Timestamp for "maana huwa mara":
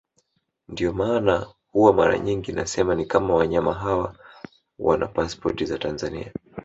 0.93-2.17